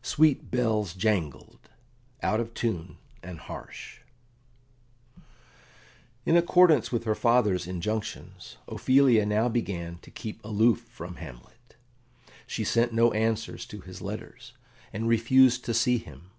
[0.00, 1.68] "Sweet Bells jangled,
[2.22, 3.98] out of Tune and Harsh"
[6.24, 11.76] In accordance with her father's injunctions, Ophelia now began to keep aloof from Hamlet;
[12.46, 14.54] she sent no answers to his letters,
[14.94, 16.30] and refused to see him.